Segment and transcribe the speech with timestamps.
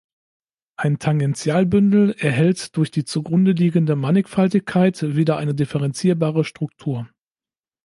[0.77, 7.07] Ein Tangentialbündel erhält durch die zugrunde liegende Mannigfaltigkeit wieder eine differenzierbare Struktur.